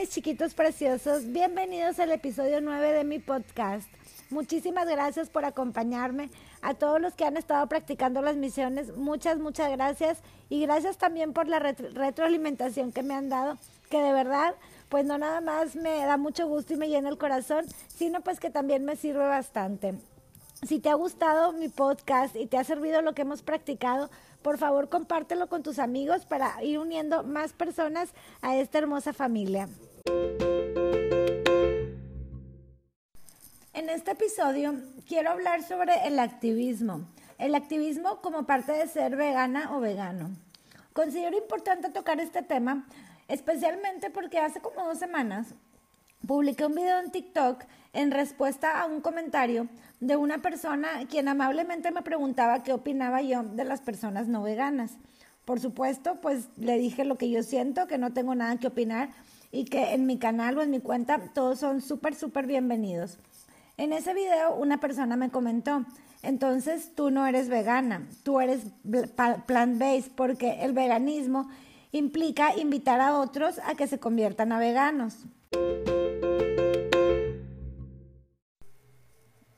[0.00, 3.86] mis chiquitos preciosos, bienvenidos al episodio 9 de mi podcast.
[4.30, 6.30] Muchísimas gracias por acompañarme.
[6.62, 10.22] A todos los que han estado practicando las misiones, muchas, muchas gracias.
[10.48, 13.58] Y gracias también por la retroalimentación que me han dado,
[13.90, 14.54] que de verdad,
[14.88, 18.40] pues no nada más me da mucho gusto y me llena el corazón, sino pues
[18.40, 19.96] que también me sirve bastante.
[20.66, 24.08] Si te ha gustado mi podcast y te ha servido lo que hemos practicado,
[24.40, 29.68] por favor compártelo con tus amigos para ir uniendo más personas a esta hermosa familia.
[33.90, 34.76] Este episodio
[35.08, 37.08] quiero hablar sobre el activismo.
[37.38, 40.30] El activismo como parte de ser vegana o vegano.
[40.92, 42.86] Considero importante tocar este tema,
[43.26, 45.48] especialmente porque hace como dos semanas
[46.24, 49.66] publiqué un video en TikTok en respuesta a un comentario
[49.98, 54.92] de una persona quien amablemente me preguntaba qué opinaba yo de las personas no veganas.
[55.44, 59.08] Por supuesto, pues le dije lo que yo siento, que no tengo nada que opinar
[59.50, 63.18] y que en mi canal o en mi cuenta todos son súper, súper bienvenidos.
[63.80, 65.86] En ese video una persona me comentó,
[66.22, 71.48] entonces tú no eres vegana, tú eres plant-based porque el veganismo
[71.90, 75.24] implica invitar a otros a que se conviertan a veganos.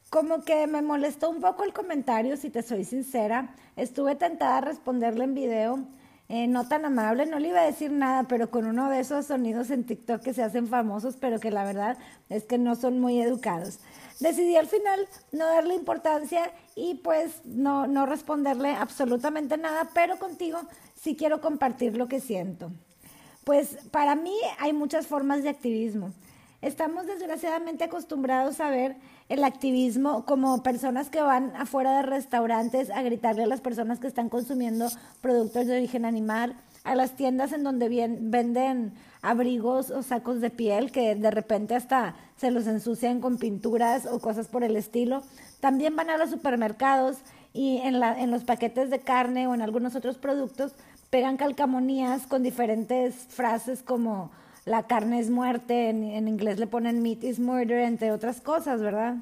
[0.09, 3.57] Como que me molestó un poco el comentario, si te soy sincera.
[3.75, 5.84] Estuve tentada a responderle en video,
[6.28, 9.27] eh, no tan amable, no le iba a decir nada, pero con uno de esos
[9.27, 11.98] sonidos en TikTok que se hacen famosos, pero que la verdad
[12.29, 13.81] es que no son muy educados.
[14.20, 20.61] Decidí al final no darle importancia y pues no, no responderle absolutamente nada, pero contigo
[20.95, 22.70] sí quiero compartir lo que siento.
[23.45, 26.12] Pues para mí hay muchas formas de activismo.
[26.61, 28.97] Estamos desgraciadamente acostumbrados a ver
[29.33, 34.06] el activismo como personas que van afuera de restaurantes a gritarle a las personas que
[34.06, 34.89] están consumiendo
[35.22, 38.92] productos de origen animal, a las tiendas en donde venden
[39.23, 44.20] abrigos o sacos de piel que de repente hasta se los ensucian con pinturas o
[44.20, 45.23] cosas por el estilo.
[45.61, 47.17] También van a los supermercados
[47.55, 50.74] y en, la, en los paquetes de carne o en algunos otros productos
[51.08, 54.30] pegan calcamonías con diferentes frases como
[54.64, 59.17] la carne es muerte, en, inglés le ponen meat is murder, entre otras cosas, ¿verdad?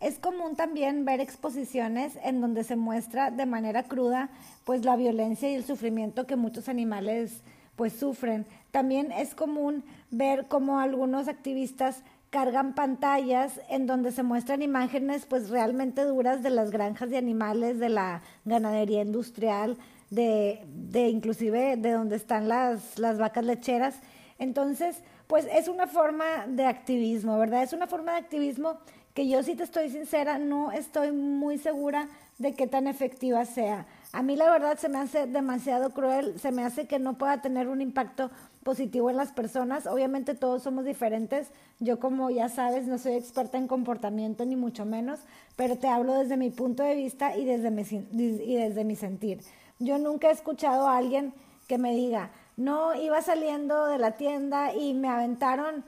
[0.00, 4.28] Es común también ver exposiciones en donde se muestra de manera cruda
[4.64, 7.40] pues la violencia y el sufrimiento que muchos animales
[7.76, 8.44] pues sufren.
[8.70, 15.50] También es común ver cómo algunos activistas cargan pantallas en donde se muestran imágenes pues
[15.50, 19.76] realmente duras de las granjas de animales, de la ganadería industrial,
[20.10, 23.94] de, de inclusive de donde están las, las vacas lecheras
[24.42, 24.96] entonces,
[25.28, 27.62] pues es una forma de activismo, ¿verdad?
[27.62, 28.78] Es una forma de activismo
[29.14, 32.08] que yo, si te estoy sincera, no estoy muy segura
[32.38, 33.86] de qué tan efectiva sea.
[34.12, 37.40] A mí la verdad se me hace demasiado cruel, se me hace que no pueda
[37.40, 38.32] tener un impacto
[38.64, 39.86] positivo en las personas.
[39.86, 41.52] Obviamente todos somos diferentes.
[41.78, 45.20] Yo como ya sabes no soy experta en comportamiento ni mucho menos,
[45.54, 49.40] pero te hablo desde mi punto de vista y desde mi, y desde mi sentir.
[49.78, 51.32] Yo nunca he escuchado a alguien
[51.68, 55.84] que me diga, no iba saliendo de la tienda y me aventaron,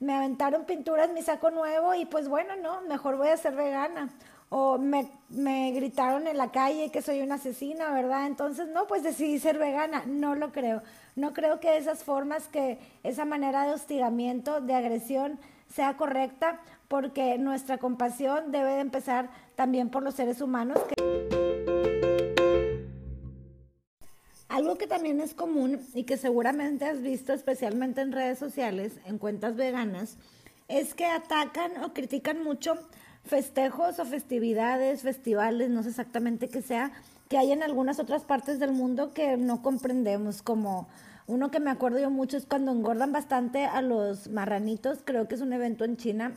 [0.00, 4.10] me aventaron pinturas mi saco nuevo y pues bueno, no, mejor voy a ser vegana.
[4.50, 8.26] O me, me gritaron en la calle que soy una asesina, ¿verdad?
[8.26, 10.04] Entonces, no, pues decidí ser vegana.
[10.06, 10.82] No lo creo.
[11.16, 15.40] No creo que esas formas, que esa manera de hostigamiento, de agresión,
[15.72, 20.78] sea correcta, porque nuestra compasión debe de empezar también por los seres humanos.
[20.88, 21.73] Que
[24.54, 29.18] algo que también es común y que seguramente has visto especialmente en redes sociales, en
[29.18, 30.16] cuentas veganas,
[30.68, 32.74] es que atacan o critican mucho
[33.24, 36.92] festejos o festividades, festivales, no sé exactamente qué sea,
[37.28, 40.86] que hay en algunas otras partes del mundo que no comprendemos, como
[41.26, 45.34] uno que me acuerdo yo mucho es cuando engordan bastante a los marranitos, creo que
[45.34, 46.32] es un evento en China,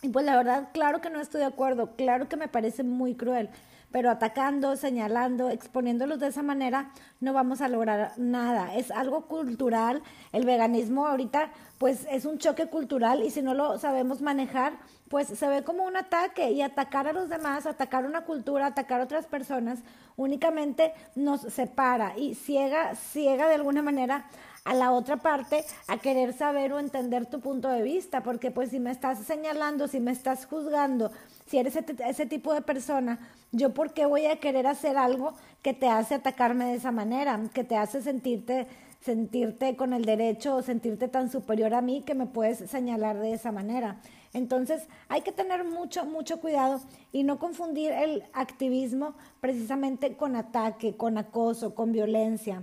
[0.00, 3.16] y pues la verdad, claro que no estoy de acuerdo, claro que me parece muy
[3.16, 3.50] cruel
[3.90, 6.90] pero atacando, señalando, exponiéndolos de esa manera,
[7.20, 8.74] no vamos a lograr nada.
[8.74, 10.02] Es algo cultural.
[10.32, 14.74] El veganismo ahorita, pues es un choque cultural y si no lo sabemos manejar,
[15.08, 19.00] pues se ve como un ataque y atacar a los demás, atacar una cultura, atacar
[19.00, 19.80] a otras personas,
[20.16, 24.26] únicamente nos separa y ciega, ciega de alguna manera
[24.64, 28.70] a la otra parte a querer saber o entender tu punto de vista, porque pues
[28.70, 31.10] si me estás señalando, si me estás juzgando,
[31.46, 33.18] si eres ese, tipo de persona,
[33.50, 35.32] yo por qué voy a querer hacer algo
[35.62, 38.66] que te hace atacarme de esa manera, que te hace sentirte
[39.00, 43.32] sentirte con el derecho o sentirte tan superior a mí que me puedes señalar de
[43.32, 43.96] esa manera.
[44.32, 46.80] Entonces hay que tener mucho, mucho cuidado
[47.12, 52.62] y no confundir el activismo precisamente con ataque, con acoso, con violencia.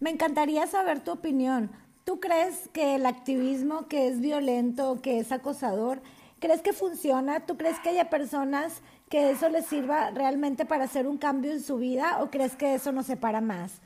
[0.00, 1.70] Me encantaría saber tu opinión.
[2.04, 6.00] ¿Tú crees que el activismo que es violento, que es acosador,
[6.38, 7.40] crees que funciona?
[7.40, 8.80] ¿Tú crees que haya personas
[9.10, 12.74] que eso les sirva realmente para hacer un cambio en su vida o crees que
[12.74, 13.80] eso nos separa más?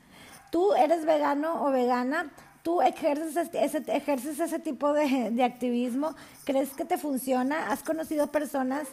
[0.51, 2.31] ¿Tú eres vegano o vegana?
[2.63, 6.15] ¿Tú ejerces ese, ejerces ese tipo de, de activismo?
[6.45, 7.67] ¿Crees que te funciona?
[7.69, 8.87] ¿Has conocido personas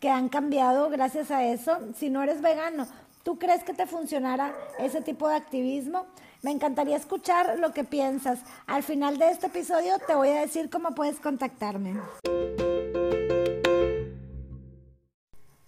[0.00, 1.78] que han cambiado gracias a eso?
[1.96, 2.88] Si no eres vegano,
[3.22, 6.06] ¿tú crees que te funcionara ese tipo de activismo?
[6.42, 8.40] Me encantaría escuchar lo que piensas.
[8.66, 11.94] Al final de este episodio te voy a decir cómo puedes contactarme.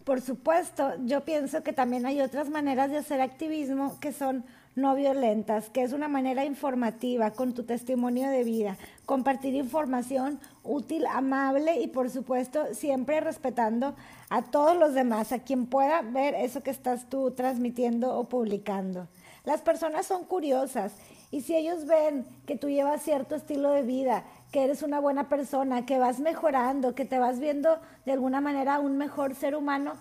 [0.03, 4.45] Por supuesto, yo pienso que también hay otras maneras de hacer activismo que son
[4.77, 8.77] no violentas, que es una manera informativa con tu testimonio de vida,
[9.07, 13.95] compartir información útil, amable y por supuesto siempre respetando
[14.31, 19.07] a todos los demás, a quien pueda ver eso que estás tú transmitiendo o publicando.
[19.45, 20.93] Las personas son curiosas
[21.31, 25.29] y si ellos ven que tú llevas cierto estilo de vida, que eres una buena
[25.29, 29.95] persona, que vas mejorando, que te vas viendo de alguna manera un mejor ser humano,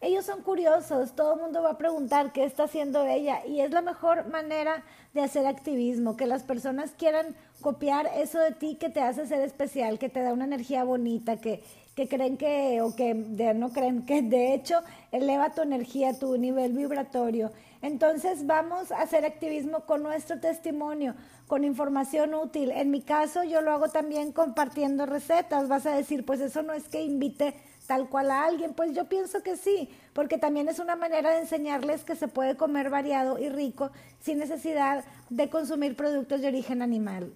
[0.00, 3.70] ellos son curiosos, todo el mundo va a preguntar qué está haciendo ella y es
[3.70, 4.84] la mejor manera
[5.14, 9.40] de hacer activismo, que las personas quieran copiar eso de ti que te hace ser
[9.40, 11.62] especial, que te da una energía bonita, que,
[11.94, 14.80] que creen que, o que no creen, que de hecho
[15.12, 17.50] eleva tu energía, tu nivel vibratorio.
[17.80, 21.14] Entonces vamos a hacer activismo con nuestro testimonio,
[21.46, 22.70] con información útil.
[22.70, 25.68] En mi caso yo lo hago también compartiendo recetas.
[25.68, 27.54] Vas a decir, pues eso no es que invite
[27.86, 28.74] tal cual a alguien.
[28.74, 32.56] Pues yo pienso que sí, porque también es una manera de enseñarles que se puede
[32.56, 33.90] comer variado y rico
[34.20, 37.32] sin necesidad de consumir productos de origen animal.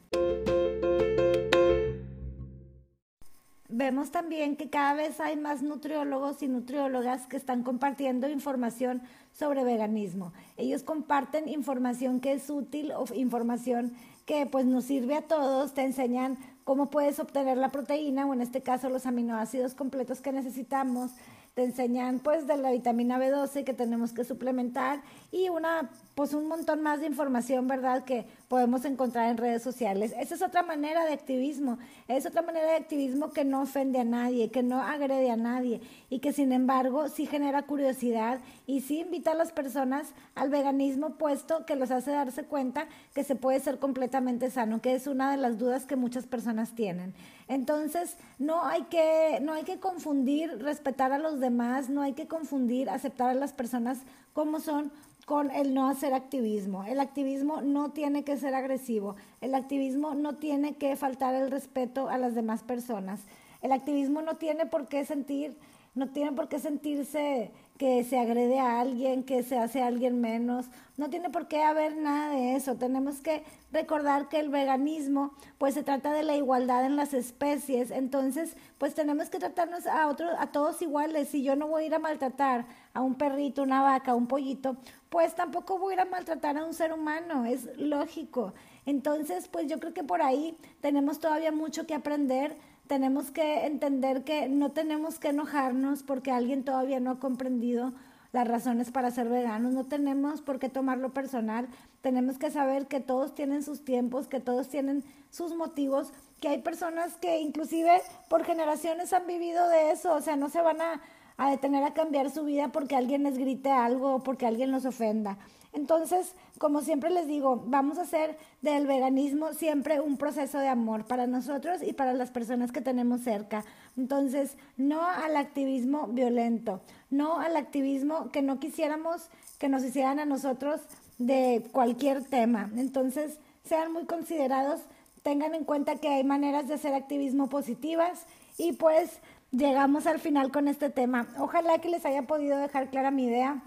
[3.73, 9.01] Vemos también que cada vez hay más nutriólogos y nutriólogas que están compartiendo información
[9.33, 10.33] sobre veganismo.
[10.57, 13.95] Ellos comparten información que es útil o información
[14.27, 18.41] que pues nos sirve a todos, te enseñan cómo puedes obtener la proteína o en
[18.41, 21.13] este caso los aminoácidos completos que necesitamos,
[21.55, 25.03] te enseñan pues de la vitamina B12 que tenemos que suplementar
[25.33, 28.05] y una pues un montón más de información, ¿verdad?
[28.05, 30.13] Que podemos encontrar en redes sociales.
[30.19, 34.05] Esa es otra manera de activismo, es otra manera de activismo que no ofende a
[34.05, 35.81] nadie, que no agrede a nadie
[36.11, 41.11] y que sin embargo sí genera curiosidad y sí invita a las personas al veganismo
[41.11, 45.31] puesto que los hace darse cuenta que se puede ser completamente sano, que es una
[45.31, 47.15] de las dudas que muchas personas tienen.
[47.47, 52.27] Entonces, no hay que no hay que confundir respetar a los demás, no hay que
[52.27, 53.99] confundir aceptar a las personas
[54.33, 54.91] como son
[55.27, 56.85] con el no hacer activismo.
[56.85, 59.17] El activismo no tiene que ser agresivo.
[59.41, 63.21] El activismo no tiene que faltar el respeto a las demás personas.
[63.63, 65.57] El activismo no tiene por qué sentir,
[65.95, 70.21] no tiene por qué sentirse que se agrede a alguien, que se hace a alguien
[70.21, 70.67] menos.
[70.99, 72.77] No tiene por qué haber nada de eso.
[72.77, 73.43] Tenemos que
[73.73, 77.91] recordar que el veganismo, pues se trata de la igualdad en las especies.
[77.91, 81.29] Entonces, pues tenemos que tratarnos a otros, a todos iguales.
[81.29, 84.77] Si yo no voy a ir a maltratar a un perrito, una vaca, un pollito,
[85.09, 87.47] pues tampoco voy a ir a maltratar a un ser humano.
[87.47, 88.53] Es lógico.
[88.87, 92.57] Entonces, pues yo creo que por ahí tenemos todavía mucho que aprender
[92.91, 97.93] tenemos que entender que no tenemos que enojarnos porque alguien todavía no ha comprendido
[98.33, 101.69] las razones para ser veganos, no tenemos por qué tomarlo personal,
[102.01, 106.63] tenemos que saber que todos tienen sus tiempos, que todos tienen sus motivos, que hay
[106.63, 111.01] personas que inclusive por generaciones han vivido de eso, o sea, no se van a,
[111.37, 114.85] a detener a cambiar su vida porque alguien les grite algo o porque alguien los
[114.85, 115.39] ofenda.
[115.73, 121.07] Entonces, como siempre les digo, vamos a hacer del veganismo siempre un proceso de amor
[121.07, 123.65] para nosotros y para las personas que tenemos cerca.
[123.97, 130.25] Entonces, no al activismo violento, no al activismo que no quisiéramos que nos hicieran a
[130.25, 130.81] nosotros
[131.19, 132.71] de cualquier tema.
[132.77, 134.81] Entonces, sean muy considerados,
[135.23, 138.27] tengan en cuenta que hay maneras de hacer activismo positivas
[138.59, 139.21] y pues
[139.53, 141.29] llegamos al final con este tema.
[141.39, 143.63] Ojalá que les haya podido dejar clara mi idea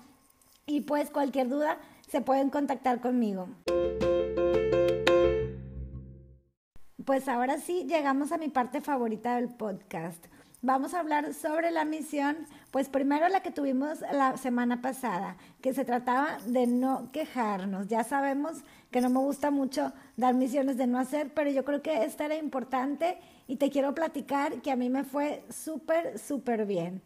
[0.65, 1.77] y pues cualquier duda
[2.13, 3.48] se pueden contactar conmigo.
[7.03, 10.24] Pues ahora sí, llegamos a mi parte favorita del podcast.
[10.62, 12.38] Vamos a hablar sobre la misión,
[12.70, 17.88] pues primero la que tuvimos la semana pasada, que se trataba de no quejarnos.
[17.88, 21.82] Ya sabemos que no me gusta mucho dar misiones de no hacer, pero yo creo
[21.82, 23.17] que esta era importante
[23.48, 27.01] y te quiero platicar que a mí me fue súper, súper bien.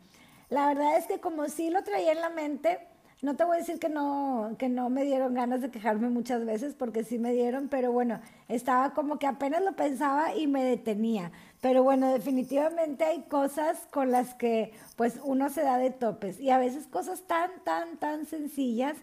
[0.50, 2.80] La verdad es que como sí lo traía en la mente,
[3.22, 6.46] no te voy a decir que no, que no me dieron ganas de quejarme muchas
[6.46, 10.64] veces, porque sí me dieron, pero bueno, estaba como que apenas lo pensaba y me
[10.64, 11.32] detenía.
[11.60, 16.52] Pero bueno, definitivamente hay cosas con las que pues uno se da de topes y
[16.52, 18.96] a veces cosas tan, tan, tan sencillas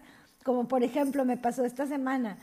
[0.45, 2.37] como por ejemplo me pasó esta semana.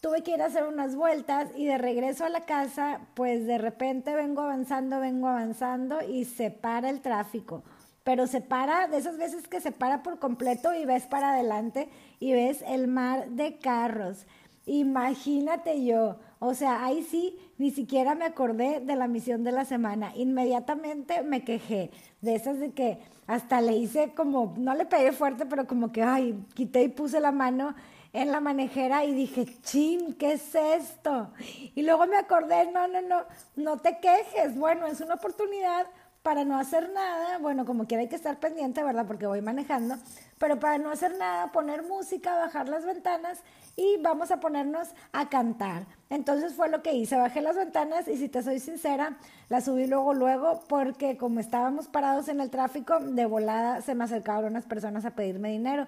[0.00, 3.58] tuve que ir a hacer unas vueltas y de regreso a la casa, pues de
[3.58, 7.62] repente vengo avanzando, vengo avanzando y se para el tráfico.
[8.04, 11.88] Pero se para, de esas veces que se para por completo y ves para adelante
[12.20, 14.26] y ves el mar de carros.
[14.66, 19.64] Imagínate yo, o sea, ahí sí, ni siquiera me acordé de la misión de la
[19.64, 20.12] semana.
[20.14, 25.46] Inmediatamente me quejé de esas de que hasta le hice como, no le pegué fuerte,
[25.46, 27.74] pero como que, ay, quité y puse la mano
[28.12, 31.30] en la manejera y dije, chin, ¿qué es esto?
[31.74, 33.22] Y luego me acordé, no, no, no,
[33.56, 34.56] no te quejes.
[34.56, 35.86] Bueno, es una oportunidad
[36.24, 39.04] para no hacer nada, bueno, como quiera hay que estar pendiente, ¿verdad?
[39.06, 39.96] Porque voy manejando,
[40.38, 43.40] pero para no hacer nada, poner música, bajar las ventanas
[43.76, 45.84] y vamos a ponernos a cantar.
[46.08, 49.18] Entonces fue lo que hice, bajé las ventanas y si te soy sincera,
[49.50, 54.04] la subí luego, luego, porque como estábamos parados en el tráfico, de volada se me
[54.04, 55.86] acercaron unas personas a pedirme dinero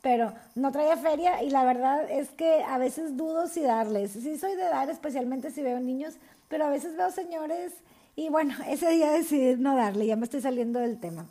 [0.00, 4.12] pero no traía feria y la verdad es que a veces dudo si darles.
[4.12, 6.14] Sí soy de dar, especialmente si veo niños,
[6.48, 7.72] pero a veces veo señores
[8.18, 11.26] y bueno, ese día decidí no darle, ya me estoy saliendo del tema.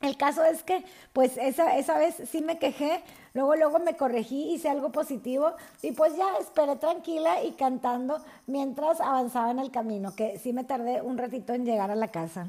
[0.00, 4.52] El caso es que, pues esa, esa vez sí me quejé, luego, luego me corregí,
[4.52, 10.16] hice algo positivo y pues ya esperé tranquila y cantando mientras avanzaba en el camino,
[10.16, 12.48] que sí me tardé un ratito en llegar a la casa.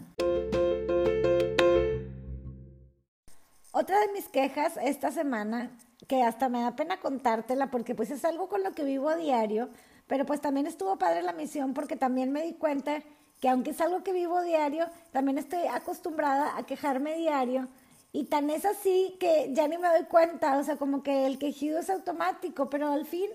[3.72, 5.72] Otra de mis quejas esta semana,
[6.08, 9.18] que hasta me da pena contártela porque pues es algo con lo que vivo a
[9.18, 9.70] diario,
[10.08, 13.04] pero pues también estuvo padre la misión porque también me di cuenta
[13.44, 17.68] que aunque es algo que vivo diario, también estoy acostumbrada a quejarme diario
[18.14, 21.38] y tan es así que ya ni me doy cuenta, o sea, como que el
[21.38, 23.30] quejido es automático, pero al fin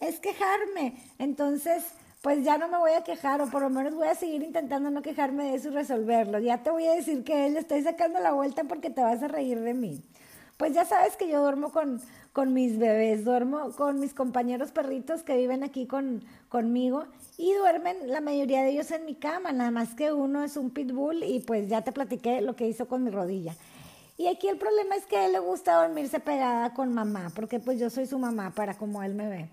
[0.00, 1.02] es quejarme.
[1.18, 1.82] Entonces,
[2.20, 4.90] pues ya no me voy a quejar o por lo menos voy a seguir intentando
[4.90, 6.40] no quejarme de eso y resolverlo.
[6.40, 9.28] Ya te voy a decir que le estoy sacando la vuelta porque te vas a
[9.28, 10.02] reír de mí.
[10.56, 12.00] Pues ya sabes que yo duermo con,
[12.32, 17.04] con mis bebés, duermo con mis compañeros perritos que viven aquí con, conmigo
[17.36, 20.70] y duermen la mayoría de ellos en mi cama, nada más que uno es un
[20.70, 23.54] pitbull y pues ya te platiqué lo que hizo con mi rodilla.
[24.16, 27.80] Y aquí el problema es que él le gusta dormirse pegada con mamá, porque pues
[27.80, 29.48] yo soy su mamá para como él me ve.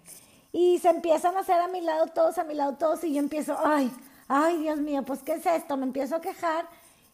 [0.52, 3.20] Y se empiezan a hacer a mi lado todos, a mi lado todos, y yo
[3.20, 3.92] empiezo, ay,
[4.28, 5.78] ay, Dios mío, pues ¿qué es esto?
[5.78, 6.68] Me empiezo a quejar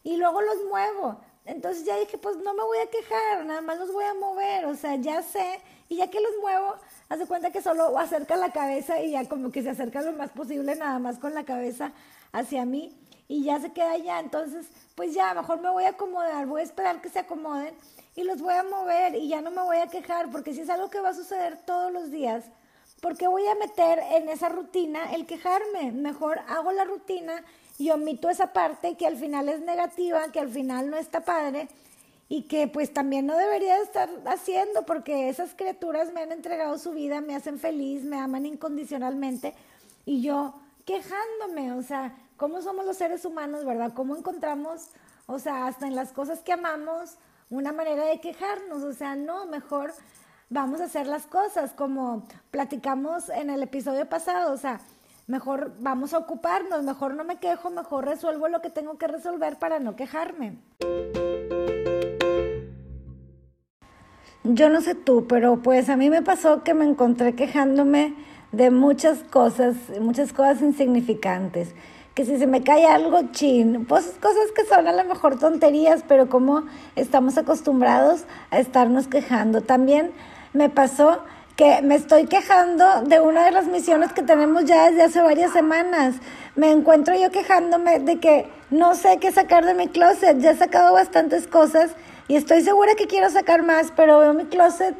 [0.04, 1.20] y luego los muevo.
[1.48, 4.66] Entonces ya dije, pues no me voy a quejar, nada más los voy a mover,
[4.66, 6.74] o sea, ya sé, y ya que los muevo,
[7.08, 10.30] hace cuenta que solo acerca la cabeza y ya como que se acerca lo más
[10.30, 11.92] posible, nada más con la cabeza
[12.32, 12.94] hacia mí,
[13.28, 14.20] y ya se queda allá.
[14.20, 17.74] Entonces, pues ya, mejor me voy a acomodar, voy a esperar que se acomoden
[18.14, 20.68] y los voy a mover y ya no me voy a quejar, porque si es
[20.68, 22.44] algo que va a suceder todos los días,
[23.00, 25.92] porque voy a meter en esa rutina el quejarme?
[25.92, 27.42] Mejor hago la rutina
[27.78, 31.68] y omito esa parte que al final es negativa, que al final no está padre
[32.28, 36.90] y que pues también no debería estar haciendo porque esas criaturas me han entregado su
[36.90, 39.54] vida, me hacen feliz, me aman incondicionalmente
[40.04, 40.54] y yo
[40.84, 43.92] quejándome, o sea, ¿cómo somos los seres humanos, verdad?
[43.94, 44.88] ¿Cómo encontramos,
[45.26, 47.16] o sea, hasta en las cosas que amamos,
[47.50, 48.82] una manera de quejarnos?
[48.82, 49.94] O sea, no, mejor
[50.50, 54.80] vamos a hacer las cosas como platicamos en el episodio pasado, o sea,
[55.28, 59.58] mejor vamos a ocuparnos, mejor no me quejo, mejor resuelvo lo que tengo que resolver
[59.58, 60.56] para no quejarme.
[64.42, 68.14] Yo no sé tú, pero pues a mí me pasó que me encontré quejándome
[68.52, 71.74] de muchas cosas, muchas cosas insignificantes.
[72.14, 76.02] Que si se me cae algo chin, pues cosas que son a lo mejor tonterías,
[76.08, 76.64] pero como
[76.96, 79.60] estamos acostumbrados a estarnos quejando.
[79.60, 80.12] También
[80.54, 81.22] me pasó
[81.58, 85.52] que me estoy quejando de una de las misiones que tenemos ya desde hace varias
[85.52, 86.14] semanas.
[86.54, 90.38] Me encuentro yo quejándome de que no sé qué sacar de mi closet.
[90.38, 91.90] Ya he sacado bastantes cosas
[92.28, 94.94] y estoy segura que quiero sacar más, pero veo mi closet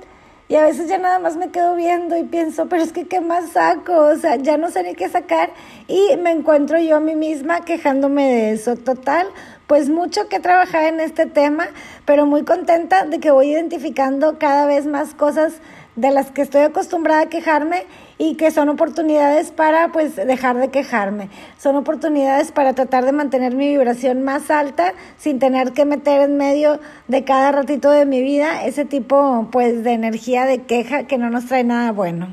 [0.49, 3.21] y a veces ya nada más me quedo viendo y pienso, pero es que ¿qué
[3.21, 3.93] más saco?
[3.93, 5.51] O sea, ya no sé ni qué sacar
[5.87, 8.75] y me encuentro yo a mí misma quejándome de eso.
[8.75, 9.29] Total,
[9.69, 11.69] pues mucho que trabajar en este tema,
[12.07, 15.61] pero muy contenta de que voy identificando cada vez más cosas
[15.99, 17.85] de las que estoy acostumbrada a quejarme
[18.19, 21.29] y que son oportunidades para pues dejar de quejarme.
[21.59, 26.37] Son oportunidades para tratar de mantener mi vibración más alta sin tener que meter en
[26.37, 26.79] medio
[27.09, 31.31] de cada ratito de mi vida ese tipo pues de energía de queja que no
[31.31, 32.29] nos trae nada bueno.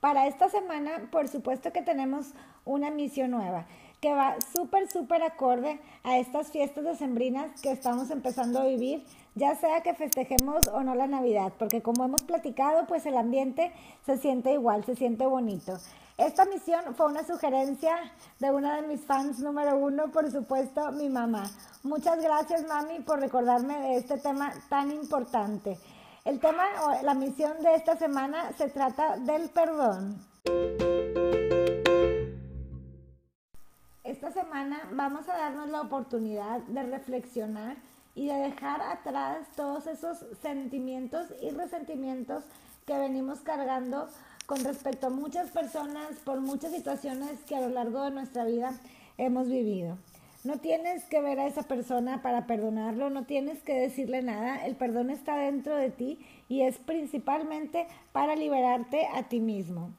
[0.00, 2.32] Para esta semana, por supuesto que tenemos
[2.64, 3.66] una misión nueva
[4.00, 9.54] que va súper, súper acorde a estas fiestas decembrinas que estamos empezando a vivir, ya
[9.56, 13.72] sea que festejemos o no la Navidad, porque como hemos platicado, pues el ambiente
[14.04, 15.78] se siente igual, se siente bonito.
[16.18, 17.96] Esta misión fue una sugerencia
[18.40, 21.44] de una de mis fans número uno, por supuesto, mi mamá.
[21.82, 25.78] Muchas gracias, mami, por recordarme de este tema tan importante.
[26.26, 30.18] El tema o la misión de esta semana se trata del perdón.
[34.04, 37.78] Esta semana vamos a darnos la oportunidad de reflexionar
[38.14, 42.44] y de dejar atrás todos esos sentimientos y resentimientos
[42.86, 44.08] que venimos cargando
[44.46, 48.72] con respecto a muchas personas por muchas situaciones que a lo largo de nuestra vida
[49.16, 49.96] hemos vivido.
[50.42, 54.74] No tienes que ver a esa persona para perdonarlo, no tienes que decirle nada, el
[54.74, 59.90] perdón está dentro de ti y es principalmente para liberarte a ti mismo.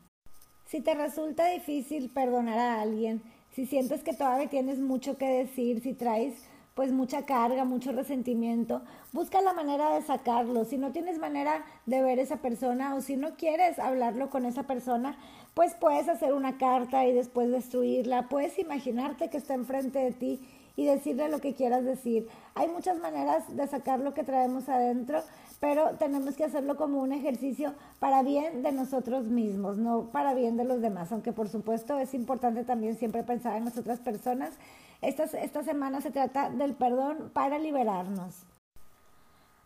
[0.65, 3.22] Si te resulta difícil perdonar a alguien,
[3.53, 6.34] si sientes que todavía tienes mucho que decir, si traes
[6.74, 10.66] pues mucha carga, mucho resentimiento, busca la manera de sacarlo.
[10.66, 14.63] Si no tienes manera de ver esa persona o si no quieres hablarlo con esa
[14.63, 15.18] persona,
[15.54, 20.40] pues puedes hacer una carta y después destruirla, puedes imaginarte que está enfrente de ti
[20.75, 22.28] y decirle lo que quieras decir.
[22.56, 25.22] Hay muchas maneras de sacar lo que traemos adentro,
[25.60, 30.58] pero tenemos que hacerlo como un ejercicio para bien de nosotros mismos, no para bien
[30.58, 34.54] de los demás, aunque por supuesto es importante también siempre pensar en las otras personas.
[35.01, 38.46] Esta, esta semana se trata del perdón para liberarnos.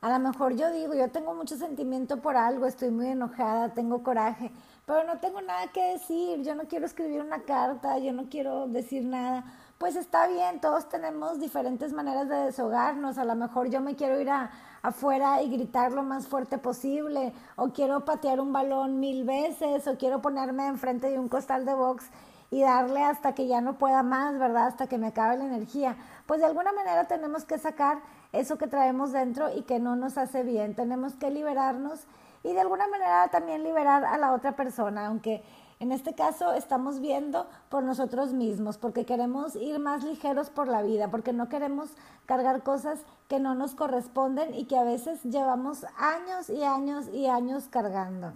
[0.02, 4.04] A lo mejor yo digo, yo tengo mucho sentimiento por algo, estoy muy enojada, tengo
[4.04, 4.52] coraje,
[4.86, 8.68] pero no tengo nada que decir, yo no quiero escribir una carta, yo no quiero
[8.68, 9.44] decir nada.
[9.78, 13.18] Pues está bien, todos tenemos diferentes maneras de deshogarnos.
[13.18, 14.30] A lo mejor yo me quiero ir
[14.84, 19.98] afuera y gritar lo más fuerte posible, o quiero patear un balón mil veces, o
[19.98, 22.06] quiero ponerme enfrente de un costal de box
[22.52, 24.68] y darle hasta que ya no pueda más, ¿verdad?
[24.68, 25.98] Hasta que me acabe la energía.
[26.26, 28.00] Pues de alguna manera tenemos que sacar
[28.34, 30.76] eso que traemos dentro y que no nos hace bien.
[30.76, 32.06] Tenemos que liberarnos
[32.44, 35.44] y de alguna manera también liberar a la otra persona, aunque
[35.80, 40.82] en este caso estamos viendo por nosotros mismos, porque queremos ir más ligeros por la
[40.82, 41.90] vida, porque no queremos
[42.26, 47.28] cargar cosas que no nos corresponden y que a veces llevamos años y años y
[47.28, 48.32] años cargando.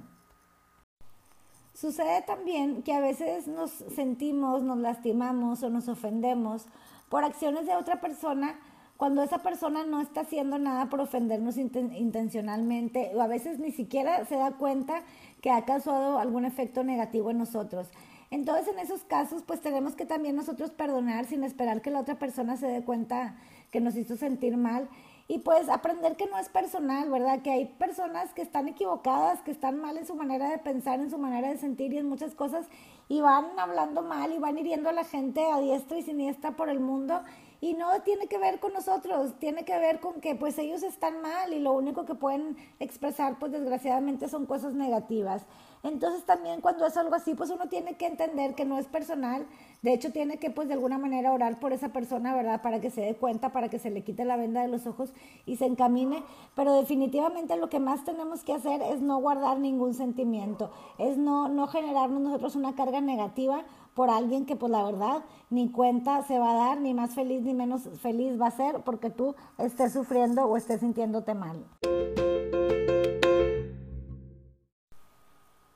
[1.79, 6.65] Sucede también que a veces nos sentimos, nos lastimamos o nos ofendemos
[7.07, 8.59] por acciones de otra persona
[8.97, 14.25] cuando esa persona no está haciendo nada por ofendernos intencionalmente o a veces ni siquiera
[14.25, 15.03] se da cuenta
[15.39, 17.87] que ha causado algún efecto negativo en nosotros.
[18.29, 22.19] Entonces en esos casos pues tenemos que también nosotros perdonar sin esperar que la otra
[22.19, 23.37] persona se dé cuenta
[23.71, 24.89] que nos hizo sentir mal
[25.31, 27.43] y pues aprender que no es personal, ¿verdad?
[27.43, 31.11] Que hay personas que están equivocadas, que están mal en su manera de pensar, en
[31.11, 32.65] su manera de sentir y en muchas cosas
[33.07, 36.67] y van hablando mal y van hiriendo a la gente a diestra y siniestra por
[36.67, 37.21] el mundo
[37.61, 41.21] y no tiene que ver con nosotros, tiene que ver con que pues ellos están
[41.21, 45.43] mal y lo único que pueden expresar pues desgraciadamente son cosas negativas.
[45.81, 49.45] Entonces también cuando es algo así pues uno tiene que entender que no es personal,
[49.81, 52.61] de hecho tiene que pues de alguna manera orar por esa persona, ¿verdad?
[52.61, 55.13] Para que se dé cuenta, para que se le quite la venda de los ojos
[55.45, 56.23] y se encamine,
[56.55, 61.47] pero definitivamente lo que más tenemos que hacer es no guardar ningún sentimiento, es no,
[61.47, 63.63] no generarnos nosotros una carga negativa
[63.99, 67.41] por alguien que pues la verdad ni cuenta se va a dar, ni más feliz
[67.41, 71.65] ni menos feliz va a ser porque tú estés sufriendo o estés sintiéndote mal.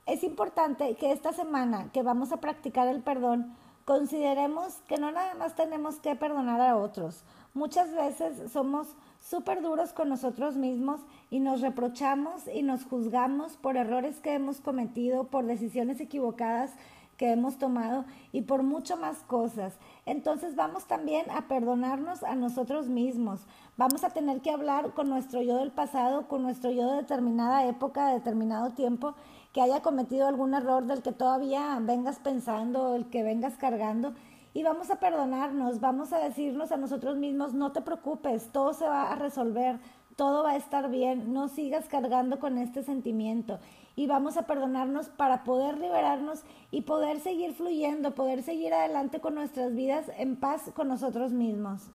[0.06, 5.34] Es importante que esta semana que vamos a practicar el perdón, consideremos que no nada
[5.34, 7.24] más tenemos que perdonar a otros.
[7.52, 13.76] Muchas veces somos súper duros con nosotros mismos y nos reprochamos y nos juzgamos por
[13.76, 16.72] errores que hemos cometido, por decisiones equivocadas
[17.16, 19.74] que hemos tomado y por mucho más cosas.
[20.06, 23.40] Entonces vamos también a perdonarnos a nosotros mismos.
[23.76, 27.66] Vamos a tener que hablar con nuestro yo del pasado, con nuestro yo de determinada
[27.66, 29.14] época, de determinado tiempo,
[29.52, 34.14] que haya cometido algún error del que todavía vengas pensando, el que vengas cargando.
[34.52, 38.86] Y vamos a perdonarnos, vamos a decirnos a nosotros mismos, no te preocupes, todo se
[38.86, 39.80] va a resolver,
[40.14, 43.58] todo va a estar bien, no sigas cargando con este sentimiento
[43.96, 49.34] y vamos a perdonarnos para poder liberarnos y poder seguir fluyendo, poder seguir adelante con
[49.34, 51.90] nuestras vidas en paz con nosotros mismos.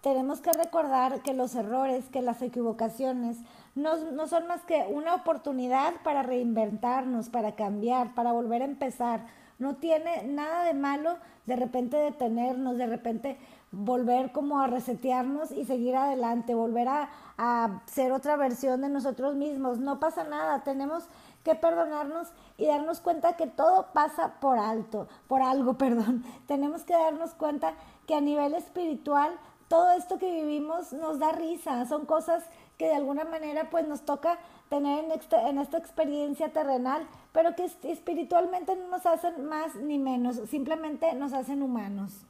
[0.00, 3.38] Tenemos que recordar que los errores, que las equivocaciones
[3.74, 9.26] no, no son más que una oportunidad para reinventarnos, para cambiar, para volver a empezar.
[9.58, 13.38] No tiene nada de malo de repente detenernos, de repente
[13.70, 19.34] volver como a resetearnos y seguir adelante, volver a, a ser otra versión de nosotros
[19.34, 19.78] mismos.
[19.78, 21.04] No pasa nada, tenemos
[21.44, 26.24] que perdonarnos y darnos cuenta que todo pasa por alto, por algo, perdón.
[26.46, 27.74] Tenemos que darnos cuenta
[28.06, 32.42] que a nivel espiritual todo esto que vivimos nos da risa, son cosas
[32.78, 34.38] que de alguna manera pues nos toca
[34.70, 39.98] tener en, este, en esta experiencia terrenal, pero que espiritualmente no nos hacen más ni
[39.98, 42.24] menos, simplemente nos hacen humanos.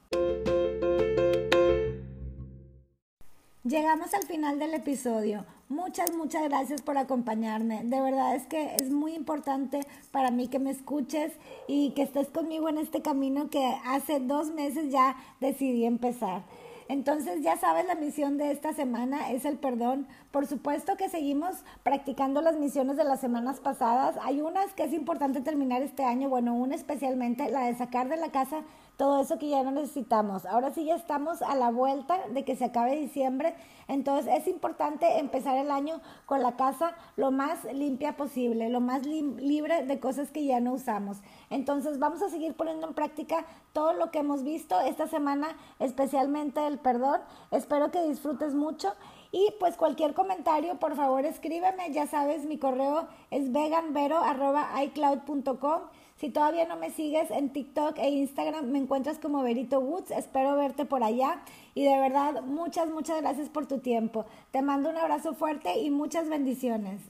[3.69, 5.45] Llegamos al final del episodio.
[5.69, 7.85] Muchas, muchas gracias por acompañarme.
[7.85, 11.35] De verdad es que es muy importante para mí que me escuches
[11.67, 16.45] y que estés conmigo en este camino que hace dos meses ya decidí empezar.
[16.89, 20.07] Entonces ya sabes, la misión de esta semana es el perdón.
[20.31, 24.17] Por supuesto que seguimos practicando las misiones de las semanas pasadas.
[24.23, 28.17] Hay unas que es importante terminar este año, bueno, una especialmente la de sacar de
[28.17, 28.63] la casa
[28.99, 30.45] todo eso que ya no necesitamos.
[30.45, 33.55] Ahora sí ya estamos a la vuelta de que se acabe diciembre,
[33.87, 39.07] entonces es importante empezar el año con la casa lo más limpia posible, lo más
[39.07, 41.19] libre de cosas que ya no usamos.
[41.49, 46.67] Entonces vamos a seguir poniendo en práctica todo lo que hemos visto esta semana, especialmente
[46.67, 47.21] el perdón.
[47.53, 48.93] Espero que disfrutes mucho.
[49.31, 51.93] Y pues cualquier comentario, por favor escríbeme.
[51.93, 55.83] Ya sabes, mi correo es veganvero.icloud.com.
[56.19, 60.11] Si todavía no me sigues en TikTok e Instagram, me encuentras como Verito Woods.
[60.11, 61.43] Espero verte por allá.
[61.75, 64.27] Y de verdad, muchas, muchas gracias por tu tiempo.
[64.51, 67.01] Te mando un abrazo fuerte y muchas bendiciones.